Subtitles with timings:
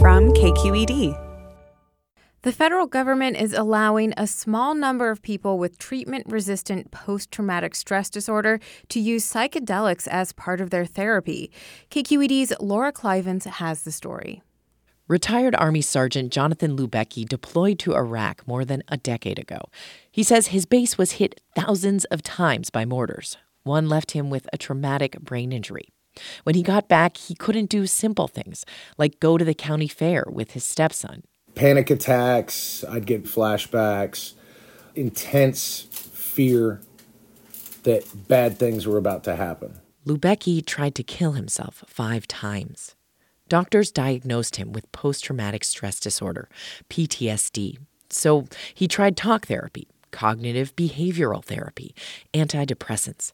[0.00, 1.18] from KQED.
[2.42, 7.74] The federal government is allowing a small number of people with treatment resistant post traumatic
[7.74, 11.50] stress disorder to use psychedelics as part of their therapy.
[11.90, 14.40] KQED's Laura Klivans has the story.
[15.08, 19.62] Retired Army Sergeant Jonathan Lubecky deployed to Iraq more than a decade ago.
[20.12, 23.36] He says his base was hit thousands of times by mortars.
[23.64, 25.88] One left him with a traumatic brain injury.
[26.44, 28.64] When he got back, he couldn't do simple things
[28.96, 31.22] like go to the county fair with his stepson
[31.58, 34.34] panic attacks, I'd get flashbacks,
[34.94, 36.80] intense fear
[37.82, 39.80] that bad things were about to happen.
[40.06, 42.94] Lubecky tried to kill himself five times.
[43.48, 46.48] Doctors diagnosed him with post traumatic stress disorder,
[46.90, 47.78] PTSD.
[48.08, 51.92] So he tried talk therapy, cognitive behavioral therapy,
[52.32, 53.32] antidepressants.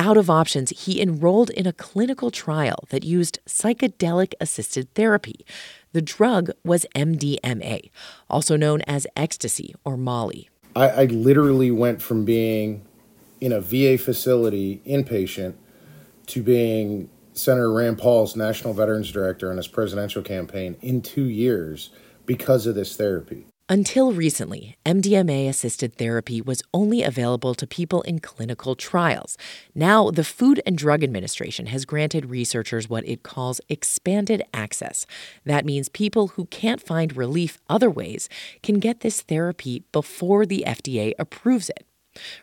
[0.00, 5.44] Out of options, he enrolled in a clinical trial that used psychedelic assisted therapy.
[5.92, 7.90] The drug was MDMA,
[8.30, 10.48] also known as ecstasy or Molly.
[10.74, 12.80] I, I literally went from being
[13.42, 15.52] in a VA facility inpatient
[16.28, 21.90] to being Senator Rand Paul's National Veterans Director on his presidential campaign in two years
[22.24, 23.49] because of this therapy.
[23.70, 29.38] Until recently, MDMA assisted therapy was only available to people in clinical trials.
[29.76, 35.06] Now, the Food and Drug Administration has granted researchers what it calls expanded access.
[35.44, 38.28] That means people who can't find relief other ways
[38.60, 41.86] can get this therapy before the FDA approves it.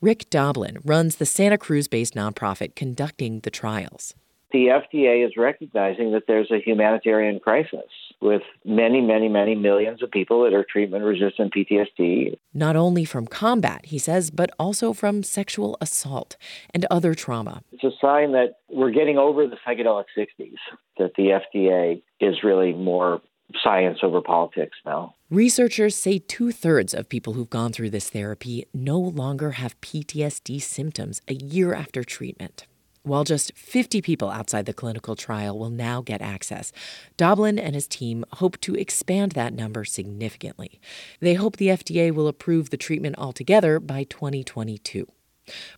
[0.00, 4.14] Rick Doblin runs the Santa Cruz based nonprofit conducting the trials.
[4.52, 10.10] The FDA is recognizing that there's a humanitarian crisis with many, many, many millions of
[10.10, 12.36] people that are treatment resistant PTSD.
[12.52, 16.36] Not only from combat, he says, but also from sexual assault
[16.74, 17.62] and other trauma.
[17.72, 20.56] It's a sign that we're getting over the psychedelic 60s,
[20.98, 23.22] that the FDA is really more
[23.62, 25.14] science over politics now.
[25.30, 30.60] Researchers say two thirds of people who've gone through this therapy no longer have PTSD
[30.60, 32.66] symptoms a year after treatment.
[33.02, 36.70] While just 50 people outside the clinical trial will now get access,
[37.16, 40.78] Doblin and his team hope to expand that number significantly.
[41.18, 45.06] They hope the FDA will approve the treatment altogether by 2022.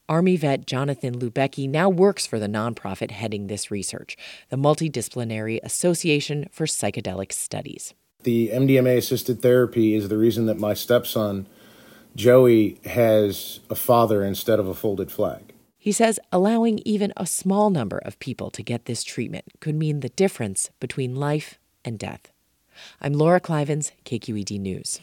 [0.09, 4.17] Army vet Jonathan Lubecky now works for the nonprofit heading this research,
[4.49, 7.95] the Multidisciplinary Association for Psychedelic Studies.
[8.25, 11.47] The MDMA assisted therapy is the reason that my stepson,
[12.17, 15.52] Joey, has a father instead of a folded flag.
[15.83, 19.99] He says allowing even a small number of people to get this treatment could mean
[19.99, 22.31] the difference between life and death.
[23.01, 25.01] I'm Laura Klivans, KQED News.